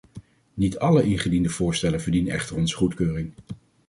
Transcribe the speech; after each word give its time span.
Niet 0.53 0.77
alle 0.79 1.03
ingediende 1.03 1.49
voorstellen 1.49 2.01
verdienen 2.01 2.33
echter 2.33 2.55
onze 2.55 2.75
goedkeuring. 2.75 3.31